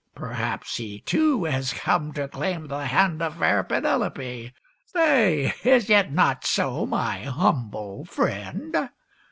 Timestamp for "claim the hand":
2.27-3.21